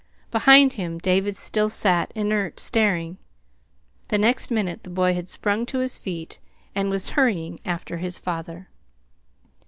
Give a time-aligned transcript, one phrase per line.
[0.31, 3.19] Behind him David still sat, inert, staring.
[4.07, 6.39] The next minute the boy had sprung to his feet
[6.73, 8.67] and was hurrying after his father.